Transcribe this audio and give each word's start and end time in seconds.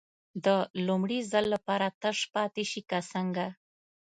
د 0.45 0.47
لومړي 0.87 1.19
ځل 1.31 1.45
لپاره 1.55 1.87
تش 2.01 2.17
پاتې 2.33 2.63
شي 2.71 2.81
که 2.89 2.99
څنګه. 3.11 3.45